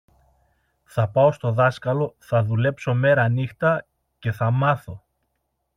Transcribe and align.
Θα 0.83 1.07
πάω 1.09 1.31
στο 1.31 1.51
δάσκαλο, 1.51 2.15
θα 2.17 2.43
δουλέψω 2.43 2.93
μέρανύχτα, 2.93 3.87
και 4.19 4.31
θα 4.31 4.51
μάθω! 4.51 5.03